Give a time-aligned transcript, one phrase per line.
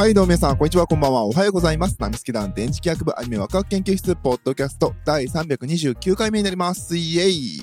[0.00, 1.24] はい、どうも皆さん、こんにちは、こんばんは。
[1.24, 1.94] おはようございます。
[1.98, 6.96] ナミスケ団電磁気学部アニメワクワク研究室、ポッドキャスト、第329回目になります。
[6.96, 7.60] イエイ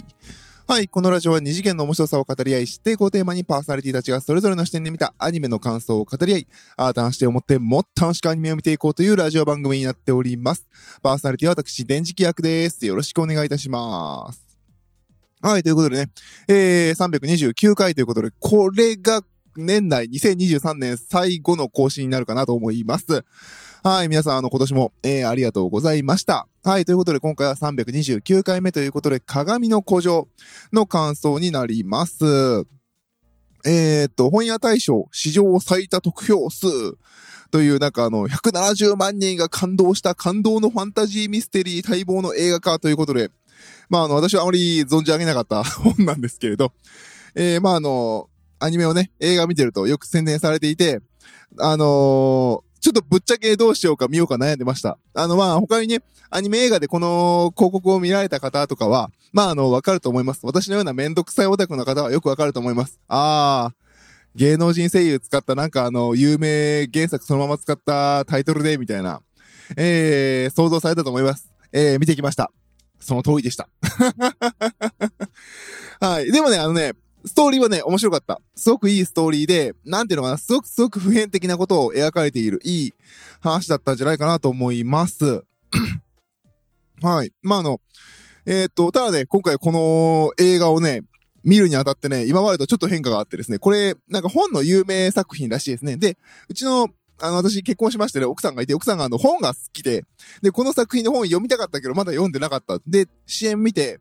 [0.68, 10.68] はい、このラジオは二次元の面白さを語り合い、知ってテーマにパーソナリティたちがそれぞれの視点で見たアニメの感想を語り合い、新たな視点を持ってもっと楽しくアニメを見ていこうというラジオ番組になっております。
[11.02, 12.86] パーソナリティは私、電磁気役です。
[12.86, 14.60] よろしくお願いいたします。
[15.42, 16.12] はい、ということでね、
[16.48, 19.24] えー、329回ということで、これが
[19.58, 23.26] 年内2023年最後の更新になるかなと思います。
[23.84, 26.48] はい、皆さん、あの、今年も、えー、ありがとうございました。
[26.64, 30.28] はい、ということで、今回は329回目ということで、鏡の古城
[30.74, 32.26] の感想になります。
[33.66, 36.68] えーっと、本屋大賞史上最多得票数
[37.52, 43.30] という、なんかあの、170万人が感動した感動のファンタジーミステリー待望の映画化ということで、
[43.90, 46.74] まあ、あの、私はあまり存じ上げなかった本なんですけれど、
[47.36, 51.00] えー、まあ、あの、アニメをね、映画見てるとよく宣伝されていて、
[51.60, 54.98] あのーちょっとぶっちゃけどうしようか見ようか悩んでました。
[55.14, 60.46] あの、まあ、他にね、アニメ映画でこの広告を見られた方とかは、まあ、あの、わかると思います。
[60.46, 63.00] 私のようなめんどくさいオタクの方はよくわかると思います。
[63.08, 63.74] あー、
[64.36, 69.22] 芸能人声優使ったなんかあの、有名原作そのまま使ったタイトルで、みたいな、
[69.76, 71.52] えー、想像されたと思います。
[71.74, 72.52] えー、見てきました。
[73.00, 73.68] その通りでした。
[76.00, 76.32] はい。
[76.32, 76.94] でもね、あのね、
[77.28, 78.42] ストーリーはね、面白かった。
[78.56, 82.94] すごくいいストーリーで、なんていうのかな、すごくすごく普遍的なことを描かれている、いい
[83.42, 85.44] 話だったんじゃないかなと思います。
[87.02, 87.32] はい。
[87.42, 87.82] まあ、あの、
[88.46, 91.04] えーっと、ただね、今回この映画をね、
[91.44, 95.98] 見るにあたってね、今までとちょっと変化があってですね、これ、なんか本の有名作品らしいですね。
[95.98, 96.18] で、
[96.50, 100.06] うちの、あの、私結婚しましてね、奥さんがいて、奥さんがあの、本が好きで、
[100.42, 102.80] で、この作品の本読みたかったけど、まだ読んでなかった。
[102.86, 104.00] で、支援見て、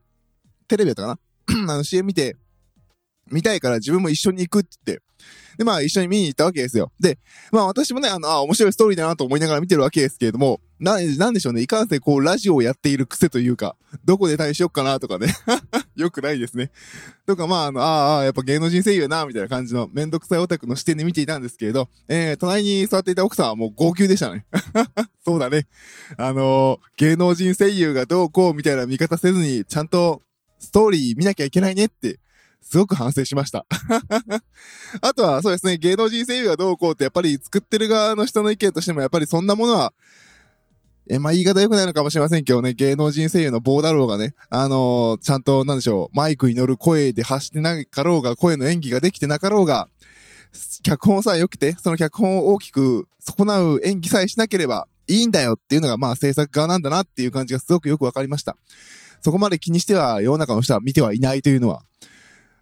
[0.67, 1.19] テレビだったか
[1.65, 1.73] な？
[1.73, 2.35] あの、支援見て、
[3.31, 5.03] 見たいから自分も一緒に行くって言って。
[5.57, 6.91] で、まあ一緒に見に行ったわけですよ。
[6.99, 7.17] で、
[7.51, 11.61] まあ私もね、あの、あ、面白いストーリーだなと思いながら見てるわけですけれども、な、なんでしょうね。
[11.61, 13.75] いかんせんこう、ラジオをやっている癖というか、
[14.05, 15.33] どこで対しよっかなとかね。
[15.95, 16.71] よくないですね。
[17.25, 24.45] とか、まあ、あの、ああ、やっぱ芸能人声優やな、みたいな感じのめんどくさいオタクの視点で見ていたんですけれど、えー、隣に座っていた奥さんはもう号泣でしたね。
[25.25, 25.67] そうだね。
[26.17, 30.21] あのー芸能人声優がどうこうみたいな見方せずに、ちゃんと
[30.59, 32.19] ストーリー見なきゃいけないねって、
[32.69, 33.65] すごく反省しました。
[34.99, 39.93] あとは、そうですね、芸能人声優がどうこうって、やっぱり作ってる側の人の意見としても、やっぱりそんなものは、
[41.09, 49.87] え、まあ、言い方良くないのかもしれませんけどね、芸能人声優の棒だろうがね、あのーちゃんと、なんでしょう、マイクに乗る声で発してなかろうが、声の演技ができてなかろうが、
[50.83, 58.57] 脚本さえ良くて、その脚本を大きく損なう演技さえしなければいいんだよっていうのが、まあ、制作側なんだなっていう感じがすごくよくわかりました。
[59.21, 61.83] そこまで気にしては、世の中の人は見てはいないというのは、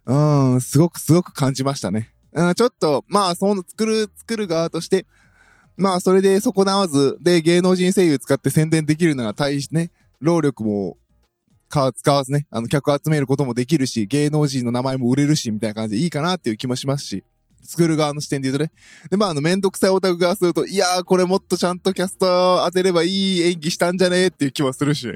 [0.06, 2.12] うん、すごくすごく感じましたね。
[2.32, 5.06] うん、ちょっと、まあ、その作る、作る側として、
[5.76, 9.90] まあ、それで損なわず、で、芸能人声優使って宣伝できるなら大しね、
[10.20, 10.96] 労力も、
[11.68, 17.24] か、使わずね、あの、客集めることもできるし、芸能人の名前も売れるし、みたいな感じでいいかなっていう気もしますし、
[17.62, 18.70] 作る側の視点で言うとね。
[19.10, 25.08] で、まあ、あの、めんどくさいオタク側すると、いやー、これもっとちゃんとキャスト当てればいい演技したんじゃねーっていう気もするし、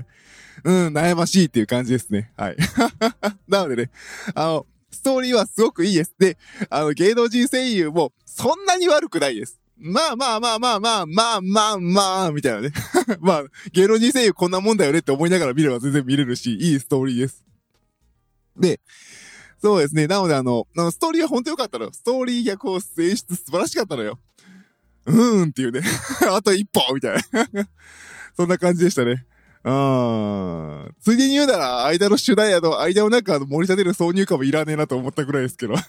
[0.64, 2.32] うん、悩ましいっていう感じですね。
[2.36, 2.56] はい。
[3.48, 3.90] なのでね、
[4.34, 6.14] あの、ストーリーはすごくいいです。
[6.18, 6.36] で、
[6.68, 9.60] あの、芸能人声優もそんなに悪くないです。
[9.76, 12.70] まあまあまあまあまあまあまあまあ、みたいなね。
[13.20, 17.44] まあ、芸能人声優こんなもんだよねって思いながら見れば全然見れるし、いいストーリーです。
[18.58, 18.80] で、
[19.62, 20.06] そうですね。
[20.06, 21.90] なのであの、あのストーリーは本当良かったのよ。
[21.92, 24.18] ストーリー逆を演出素晴らしかったのよ。
[25.06, 25.80] うーんっていうね。
[26.30, 27.16] あと一歩みたい
[27.52, 27.68] な。
[28.36, 29.26] そんな感じでしたね。
[29.62, 35.75] あーついでに言うなら、間の主題やの、間をなんか盛り立てる挿入歌もいらねえなと思ったぐらいですけど。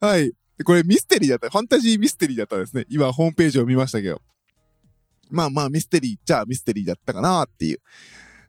[0.00, 0.32] はい。
[0.64, 1.48] これミステリーだった。
[1.50, 2.86] ファンタジーミステリーだったですね。
[2.88, 4.20] 今、ホームページを見ましたけど。
[5.30, 7.80] まあまあ、ミステリーっちゃミステリーだったかなっていう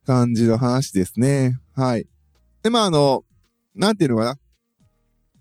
[0.05, 1.59] 感じの話ですね。
[1.75, 2.07] はい。
[2.63, 3.23] で、まああの、
[3.75, 4.39] なんていうのかな。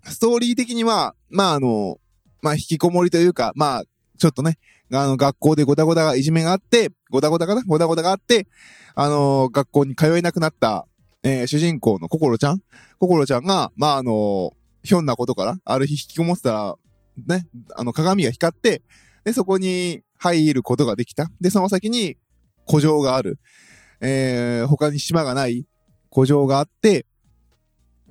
[0.05, 1.99] ストーリー的には、まああの、
[2.43, 3.85] まあ引きこもりというか、まあ、
[4.19, 4.59] ちょっとね、
[4.93, 7.63] あの、学校でゴタゴタがいじめがあって、ゴタゴタかな？
[7.65, 8.47] ゴタゴタがあって、
[8.95, 10.87] あの、学校に通えなくなった、
[11.23, 12.61] えー主人公のココロちゃん？
[12.99, 14.53] ココロちゃんが、まああの、
[14.83, 16.77] ひょんなことから、ある日引きこもってたら、
[17.27, 18.83] ね、あの、鏡が光って、
[19.25, 21.31] で、そこに入ることができた。
[21.41, 22.17] で、その先に
[22.69, 23.39] 古城がある。
[24.01, 25.67] えー、他に島がない
[26.15, 27.07] 古城があって、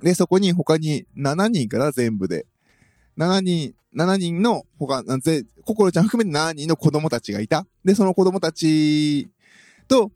[0.02, 2.44] で、そこに他に7人から全部で、
[3.16, 7.66] 7人、7人の他、なんぜ、心ちゃん含めて7人の子供たちがいた。
[7.84, 9.28] で、その子供たち
[9.88, 10.12] と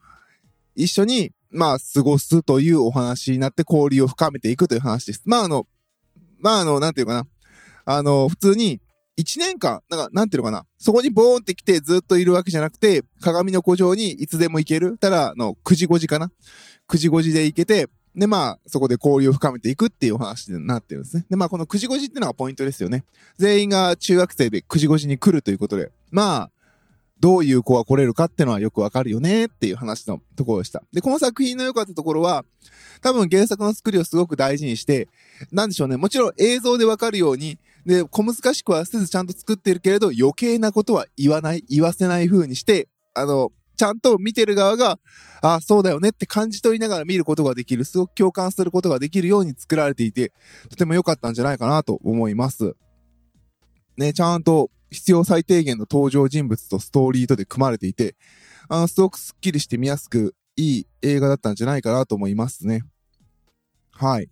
[0.75, 5.23] 一緒に、まあ、過ごすというお話になって交流を深めていくという話です。
[5.25, 5.67] まあ、あの、
[6.39, 7.27] まあ、あの、なんていうかな。
[7.85, 8.81] あの、普通に、
[9.17, 10.65] 一年間、なんか、なんていうのかな。
[10.79, 14.97] そこにボーンって来てずっといるわけじゃなくて、鏡の古城にいつでも行ける。
[14.97, 16.31] ただ、あの、9時5時かな。
[16.89, 21.27] 9時5時で行けて、で、まあ、そこで交流を深めていくっていう話になってるんですね。
[21.31, 23.05] で、まあ、この9時5時っていうのがポイントですよね。
[23.39, 26.51] 全員が中学生で9時5時に来るということで、まあ、
[27.21, 30.83] どういう子が来れるかっていうのはよくわかるよねっていう話のところでした。
[30.93, 32.45] で、この作品の良かったところは、
[33.03, 35.07] 多分原作の作りをすごく大事にして、
[35.53, 35.99] なんでしょうね。
[35.99, 44.99] もちろん映像でわかるように、で、小難しくはせずちゃんと作ってるけれど、余計なことは言わない、言わせない風にして、あの、ちゃんと見てる側が、
[45.41, 50.35] あそうだよねって感じ取りながら見ることができる、すごく共感することができるように作られていて、
[50.69, 52.77] とても良かったんじゃないかなと思います。
[53.97, 58.17] ね、ちゃんと必要最低限の登場人物とストーリーとで組まれていて、
[58.69, 62.83] あの、すごくスッキリして見やすくいい映画だったんじゃないかなと思いますね。
[63.93, 64.29] はい。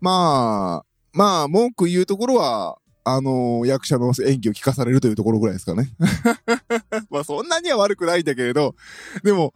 [0.00, 5.90] まあ、まあ、文句言うところは、あのー、役者の演技を聞かされるというところぐらいですかね。
[7.08, 8.74] まあ、そんなには悪くないんだけれど、
[9.22, 9.54] でも、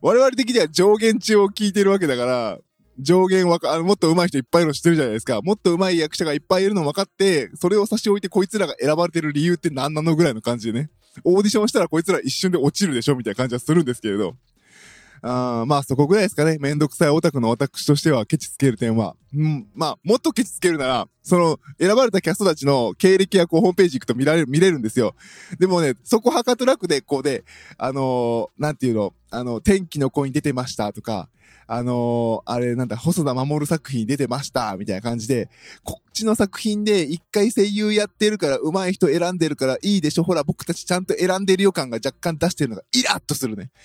[0.00, 2.58] 我々的には上限値を聞いてるわけだから、
[3.00, 5.42] 上限わか、あの、もっと上手い人いっぱいいるの知ってるじゃないですか。
[5.42, 10.90] もっと上手い役者がいっぱいいるの分かって、それを差し置いてこいつらが選ばれてる理由って何なのぐらいの感じでね。
[11.24, 14.36] オーディションしたらこいつら一瞬で落ちるでしょみたいな感じはするんですけれど。
[15.26, 16.58] あまあそこぐらいですかね。
[16.60, 19.16] めんどくさいオタクの私としてはケチつける点は。
[19.34, 25.14] うん、まあもっとケチつけるなら、その選ばれたキャストたちの経歴やこうホームページ行くと見られる、見れるんですよ。
[25.58, 27.44] でもね、そこはかとなくで、こうで、
[27.78, 31.28] あのー、なんていうの、あの、天気の子に出てましたとか、
[31.66, 35.48] あのー、あれなんだ、細田守作品出てました、みたいな感じで、
[35.82, 43.70] こっちの作品で一回声優やってるから上手い人選んでるからいいでしょ、ほら僕たちちゃんと選んでる予感が若干出してるのがイラッとするね。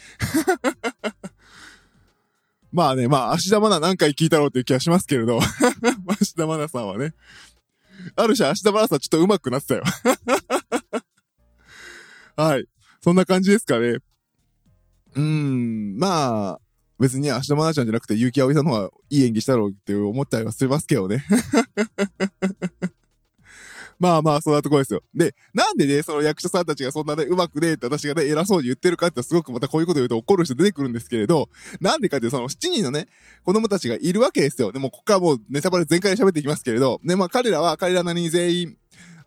[2.72, 7.14] まあね、まあ、芦田愛菜何回聞いたろうっていう気はしますけれど、 芦田愛菜さんはね、
[8.16, 9.84] ある種芦田愛菜さんちょっと上手くなってたよ。
[12.36, 12.66] はい。
[13.02, 14.00] そんな感じですかね。
[15.16, 16.60] うん、まあ、
[17.00, 21.24] 別に芦田愛菜ちゃんじゃなくて結城葵さんの方がいい演技したろうって思ったりはしますけどね。
[24.00, 25.02] まあまあ、そんなとこですよ。
[25.14, 31.50] で、なんでね、その役者さんたちがそんなね、うまくねえって私がね、偉そうに言ってるかってすごくまたこういうこと言うと怒る人出てくるんですけれど、
[31.82, 33.08] なんでかってその7人のね、
[33.44, 34.72] 子供たちがいるわけですよ。
[34.72, 38.78] でも、ここからもうネタバレ全開で喋っていきますけれど、ね、まあ彼らは彼らなりに全員、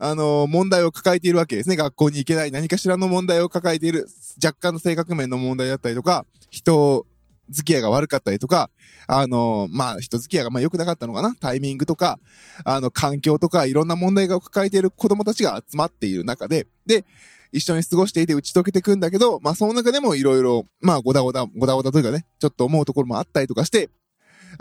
[0.05, 1.77] あの、問題を抱えているわけですね。
[1.77, 4.09] 学校に行けない何かしらの問題を抱えている、
[4.45, 7.07] 若干の性格面の問題だったりとか、人
[7.51, 8.69] 付き合いが悪かったりとか、
[9.07, 12.19] あの、まあ、人付き合いがまあ良くなかったのかなタイミングとか、
[12.65, 17.05] あの、環境とか、いろんな問題が抱えている子供たちが集まっている中で、で、
[17.53, 23.89] 一緒に過ごしていて打ち解けていくんだけど、まあ、その中でもいろいろ、まあ、ごだごだ、ごだごだというかね、ちょっと思うところもあったりとかして、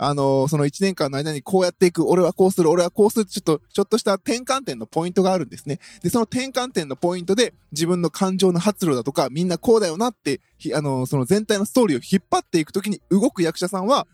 [0.04, 5.78] あの、その1年間の間にこうやっていく、俺はこうする、俺はこうするちょっと、ちょっとした転換点のポイントがあるんですね。
[6.02, 10.40] で、その転換点のポイントで自分の感情の発露だとか、みんなこうだよなって、
[10.74, 14.08] あの、その全体のストーリーを引っ張っていくときに動く役者さんは、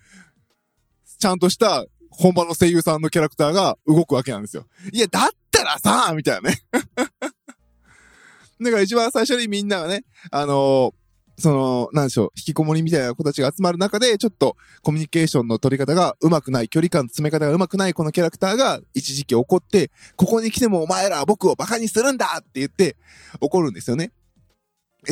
[1.19, 4.67] ちゃんとした本場の声優さんのキャラクターが動くわけなんですよ。
[4.93, 6.63] いや、だったらさみたいなね
[8.61, 10.98] だから一番最初にみんながね、あのー
[11.39, 22.97] その、なんでしょう、引きこもりみたいな子たちが集まる中で、ちょっとコミュニケーションの取り方が上手くない、距離感の詰め方が上手くないこのキャラクターが一時期怒って、ここに来てもお前らは僕を馬鹿にするんだって言って
[23.41, 24.11] 怒るんですよね。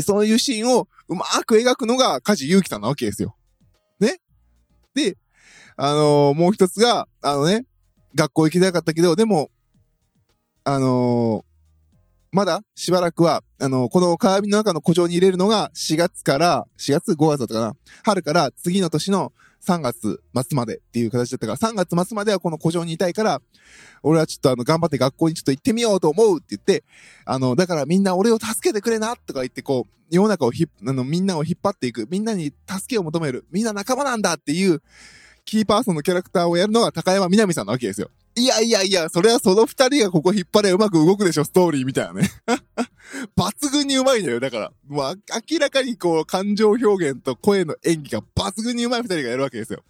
[0.03, 3.37] そういうシーンをうまく描くのが梶裕貴さんなわけですよ。
[4.01, 4.19] ね
[4.95, 5.17] で、
[5.77, 7.67] あのー、もう一つが、あのね、
[8.17, 9.51] 学校行きたかったけど、でも、
[10.65, 11.45] あの
[12.33, 19.33] まだしばらくは、あの、この鏡の中の古城に入れるのが4月から、4月 ?5 月だったかな春から次の年の
[19.67, 23.41] 3月末までっていう形だったから、3月末まではこの古城にいたいから、
[24.03, 26.85] 俺はちょっとあの、頑張って学校にちょっと行ってみようと思うって言って、
[27.25, 34.83] あの、だからみんな俺を助けてくれなとか言って、こう、世の中をひあの、みんなを引っ張っていく、みんなに助けを求める、みんな仲間なんだっていう、
[35.45, 38.11] キーパーソンのキャラクターをやるのが高山みなみさんなわけですよ。
[38.39, 42.31] いやいやいや、それはその二人がここ引っ張れうまく動くでしょ、ストーリーみたいなね。
[43.35, 44.41] 抜群にうまいんだよ。
[44.41, 49.83] だから、もう明らかにこう、感情表現と声の演技が抜群にうまい二人がやるわけですよ。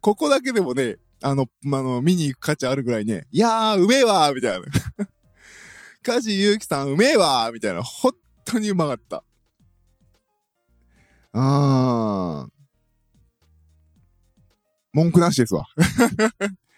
[0.00, 4.66] ここだけでもね、あの、まあの、見に行く価値あるぐらいね、いやー、うめえわーみたいな。
[6.02, 7.82] 梶裕貴さんうめえわーみたいな。
[7.82, 8.12] 本
[8.46, 9.22] 当にうまかった。
[11.32, 12.50] あー。
[14.94, 15.66] 文句なしですわ。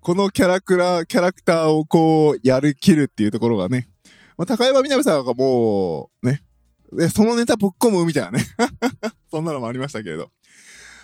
[0.00, 3.86] このキャラクラ、キャラクターをこう、やる、切るっていうところがね。
[4.38, 6.42] まあ、高山みなみさんがもう、ね。
[7.10, 8.44] そのネタぶっ込むみたいなね。
[9.30, 10.30] そんなのもありましたけれど。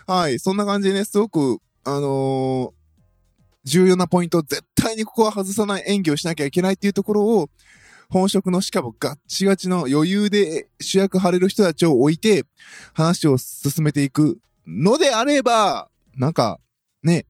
[0.07, 0.39] はい。
[0.39, 2.73] そんな感じでね、すごく、あのー、
[3.65, 7.51] 重要なポイント、絶対にここは外さない演技をしなきゃいけないっていうところを、
[8.09, 12.45] 本職のしかもガッチガチの余裕で主役張れる人たちを置いて
[12.95, 16.61] 話を進めていくのであれば、なんか、
[17.03, 17.27] ね、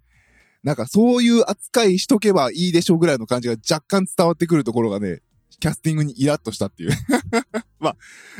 [0.66, 5.20] なんかそういう扱いしとけばいいでしょうぐらいの感じが若干伝わってくるところがね、
[5.61, 6.90] キャスティングにイラッとしたっていう
[7.78, 7.96] まあ、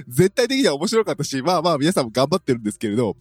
[0.09, 3.16] 絶対的には面白かったし、まあまあ皆さんも頑張ってるんですけれど、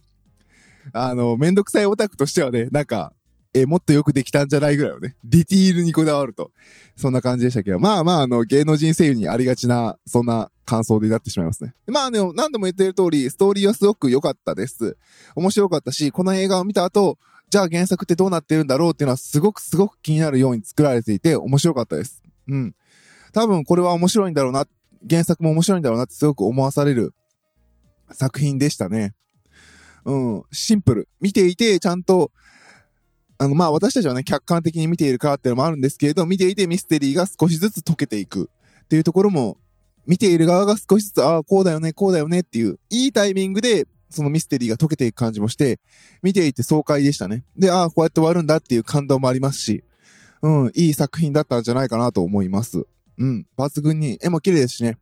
[0.92, 3.12] あの、めんどくさいオタクとしてはね、なんか、
[3.54, 6.50] えもっとよくできたんじゃないぐらいのね、ディティールにこだわると。
[6.96, 11.74] そんな感じでしたけど、まあまあ、あの、芸能人声優にありがちな、そんな感想でなってしまいますね。
[11.86, 14.96] まあでも、何度も言ってる通り、ストーリーはすごく良かったです。
[15.36, 22.22] 面白かったし、この映画を見た後、じゃあ原作ってどうなってるんだろうっていうのはすごくすごく気になるように作られていて面白かったです。
[22.48, 22.74] うん。
[23.32, 24.66] 多分これは面白いんだろうな、
[25.08, 27.14] 原作も面白いんだろうなってすごく思わされる
[28.12, 29.14] 作品でしたね。
[30.04, 30.42] うん。
[30.52, 31.08] シンプル。
[31.20, 32.30] 見ていて、ちゃんと、
[33.38, 38.48] あの、まあ私たちはね、客観的に見ているからっていうのもあるんですけれど、見ていてミステリーが少しずつ解けていく
[38.84, 39.58] っていうところも、
[40.06, 45.80] 見ている側が少しずつ、ああ、こうだよね、こうだよねっていう、いいタイミングで、そのミステリーが解けていく感じもして、
[46.22, 47.44] 見ていて爽快でしたね。
[47.56, 49.84] で、ああ、こうやって終わるんだっていう感動もありますし、
[50.42, 52.86] うん、いい作品だったんじゃないかなと思います。
[53.18, 54.98] うん、抜群に、絵も綺麗ですしね。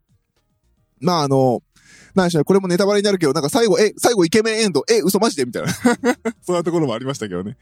[1.00, 1.62] まああの、
[2.14, 5.44] 何でしょう、これもネタバレになるけど、なんか最後、え、最後イケメンエンド、え、嘘マジで？
[5.44, 5.72] みたいな。
[6.42, 7.56] そんなところもありましたけどね。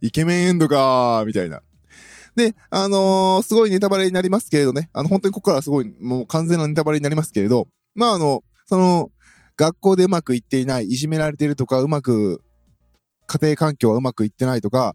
[0.00, 1.62] イケメンエンドかー、みたいな。
[2.36, 4.90] で、あのー、すごいネタバレになりますけれどね。
[4.92, 9.10] あの、本当にここからすごい、もう完全なネタバレになりますけれど、まああの、その、
[9.56, 12.42] 学校でうまくいっていない、いじめられてるとか、うまく、
[13.26, 14.94] 家庭環境はうまくいってないとか、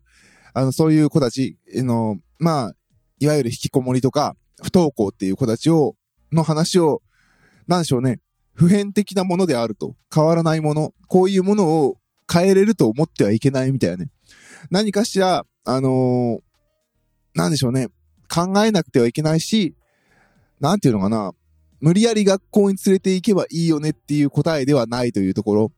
[0.53, 2.73] あの、そういう子たちの、まあ、
[3.19, 5.95] いわゆる引きこもりとか、不登校っていう子たちを、
[6.31, 7.01] の話を、
[7.67, 8.19] なんでしょうね。
[8.53, 9.95] 普遍的なものであると。
[10.13, 10.93] 変わらないもの。
[11.07, 11.97] こういうものを
[12.31, 14.09] 変えれると思ってはいけないみたいなね。
[14.69, 16.39] 何かしら、あのー、
[17.35, 17.87] なんでしょうね。
[18.29, 19.75] 考えなくてはいけないし、
[20.59, 21.31] なんていうのかな。
[21.81, 25.71] 無理やり学校に連れて行けばいいよねっていう答えではないというところ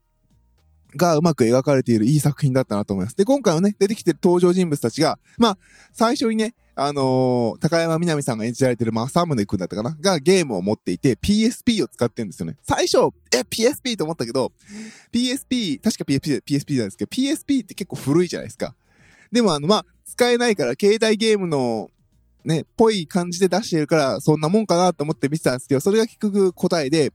[0.95, 3.17] がうまく描かれているいい作品だったなと思います。
[3.17, 5.57] で、今回はね、出てきてる登場人物たちが、まあ、
[5.91, 9.95] 最初にね、あのー、高山みなみさんが演じられてる正宗くんだったかな？
[10.00, 12.57] がゲームを持っていて PSP を使ってるんですよね。
[12.63, 14.51] 最初、え、PSP と思ったけど、
[15.12, 18.75] PSP、確か PSP、PSP なんですけど、PSP って結構古いじゃないですか。
[19.31, 21.89] でもあの、まあ、使えないから、携帯ゲームの、
[22.45, 27.12] ね、ぽい感じで出してるから、そんなもんかなと思って見てたんですけど、それが結局答えで、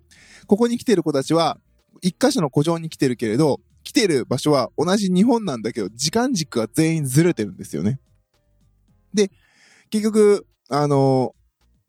[0.47, 1.59] ここに来てる子たちは、
[2.01, 8.01] 一箇所の古城に来てるけれど、来てる場所は同じ日本なんだけど、時間軸が全員ずれてるんですよね。
[9.15, 9.31] で、
[9.91, 11.35] 結局、あの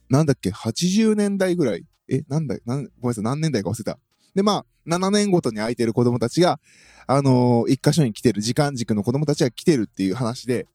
[0.10, 1.86] ー、なんだっけ、80年代ぐらい？
[2.10, 4.00] え、なんだ、なん、ごめんなさい、何年代か忘れた。
[4.34, 6.60] で、まあ、7年ごとに空いてる子供たちが、
[7.06, 10.68] あのー、一箇所に来てる、時間軸の子供たちが来てるっていう話で、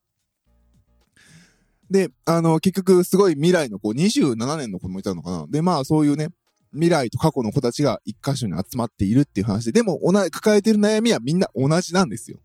[1.89, 5.45] で、あの、結局、すごい未来の子、27年の子もいたのかな。
[5.47, 6.29] で、まあ、そういうね、
[6.73, 9.99] 未来と過去の子たちが一箇所に集まっているっていう話で、でも、
[10.31, 12.39] 抱えてる悩みはみんな同じなんですよ。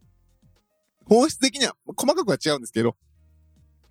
[1.06, 2.96] 本質的には、細かくは違うんですけど、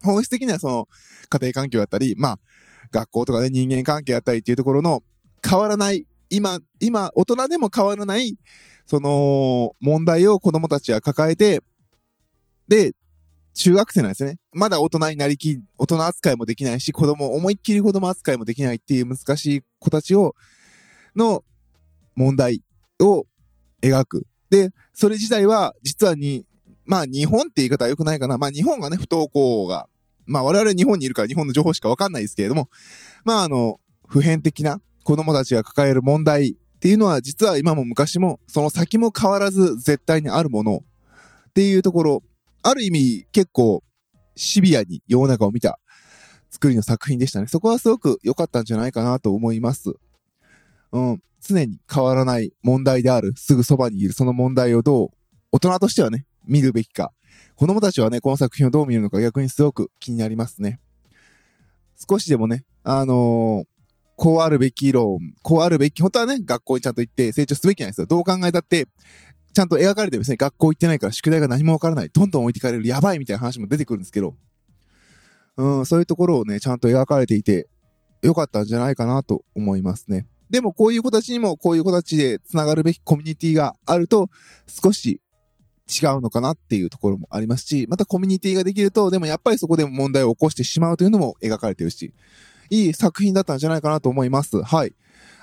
[0.01, 0.87] 本質的にはその、
[1.29, 2.39] 家庭環境だったり、まあ、
[2.91, 5.03] 学校とかで人間関係だったりっていうところの
[5.47, 8.37] 変わらない、今、今、大人でも変わらない、
[8.85, 11.61] その、問題を子供たちは抱えて、
[12.67, 12.93] で、
[13.53, 14.37] 中学生なんですね。
[14.53, 20.35] まだ大人になりき、大人扱いもできないし、子供、思いっきり子供扱いもできないっていう難しい子たちを、
[21.15, 21.43] の
[22.15, 22.63] 問題
[22.99, 23.25] を
[23.81, 24.27] 描く。
[24.49, 26.45] で、それ自体は、実はに、
[26.85, 28.37] まあ日本って言い方は良くないかな。
[28.37, 29.87] まあ日本がね、不登校が、
[30.25, 32.69] まあ我々日本にいるから日本の情報しかわかんないですけれども、
[33.23, 40.83] まああの、普遍的な子供たちが抱える問題っていうのは実は今も昔もその先も変わらず絶対にあるもの
[41.49, 42.23] っていうところ、
[42.61, 43.83] ある意味結構
[44.35, 45.79] シビアに世の中を見た
[46.49, 47.47] 作りの作品でしたね。
[47.47, 49.93] そこはすごく良かったんじゃないかなと思います。
[50.91, 51.21] うん。
[51.41, 55.09] 常に変わらない問題である、すぐそばにいるその問題をどう、
[55.51, 57.13] 大人としてはね、見るべきか。
[57.55, 60.79] 子供たちはね、この作品をどう見るのか逆にすごく気になりますね。
[62.09, 63.67] 少しでもね、あのー、
[64.15, 68.07] こうあるべき論、こうあるべき、本当はね、学校にちゃんと行って成長すべきなんですよ。
[68.07, 68.87] どう考えたって、
[69.53, 70.37] ちゃんと描かれてるんですね。
[70.37, 72.09] 学校行ってないから宿題が何もわからない。
[72.09, 72.87] どんどん置いてかれる。
[72.87, 74.35] やばいみたいな話も出てくるんですけど。
[75.57, 77.67] うん、そういうところをね、ちゃんと描かれていて、
[78.21, 80.27] よかったんじゃないかなと思いますね。
[80.49, 84.29] でもこういう子たちにもこういう子たちで繋がるべきコミュニティがあると、
[84.67, 85.21] 少し
[85.89, 92.13] 違うのかなっていうところもありますし、またコミュニティができると、でもやっぱりそこで問題を起こしてしまうというのも描かれてるし、
[92.69, 94.61] いい作品だったんじゃないかなと思います。
[94.61, 94.93] はい。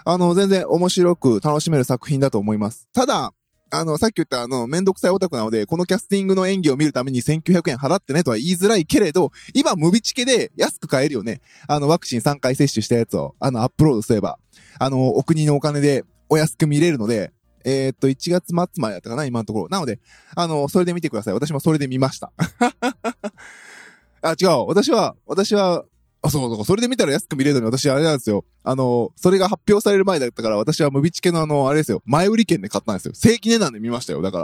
[0.04, 2.88] あの、全然面白く楽しめる作品だと思います。
[2.92, 3.32] ただ、
[3.70, 11.40] あの、さっき言ったあの、めんどくさいオタクなので、このキャスティングの演技を見るために1900円払ってねとは言いづらいけれど、今、ムビチケで安く買えるよね。
[11.66, 14.38] あの、ワクチン3回接種したやつを、あの、アップロードすれば、
[14.78, 17.32] あの、お国のお金でお安く見れるので、
[17.64, 19.68] えー、っと、1月末までだったかな、今のところ。
[19.68, 19.98] なので、
[20.36, 21.34] あの、それで見てください。
[21.34, 22.32] 私もそれで見ました。
[24.22, 24.66] あ、違う。
[24.68, 25.84] 私は、私は、
[26.22, 28.44] あ、そうそう、それで見たら安く見れるのに私あれなんですよ。
[28.64, 32.02] あの、それが発表される前だったから私はムビチケのあの、あれですよ。
[32.04, 33.14] 前売り券で買ったんですよ。
[33.14, 34.22] 正規値段で見ましたよ。
[34.22, 34.38] だか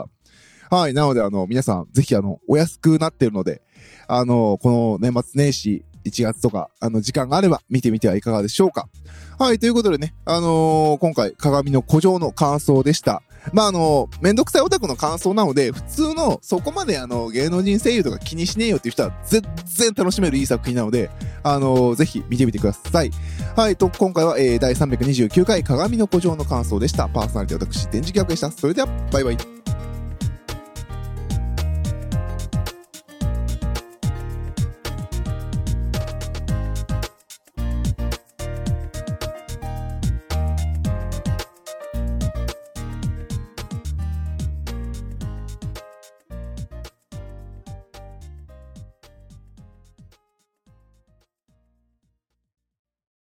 [0.70, 0.78] ら。
[0.78, 0.94] はい。
[0.94, 3.62] なのであの、皆さん、ぜひあの、お安くなってるので、
[4.08, 8.88] あの、この年末年始、1月とか、あの、時間があれば見てみてはいかがでしょうか。
[9.38, 13.22] はい、ということでね、あのー、今回、鏡の古城の感想でした。
[13.52, 21.10] まあ、あの、めんどくさいオタクの感想なので、普通の、そこまであの、芸能人声優とか気にしねえよっていう人は、全然楽しめるいい作品なので、
[21.42, 23.10] あの、ぜひ見てみてください。
[23.56, 27.08] はい、と、今回は、えー、第329回鏡の古城の感想でした。
[27.08, 28.50] パーソナリティ私、電磁気役でした。
[28.50, 29.61] それでは、バイバイ。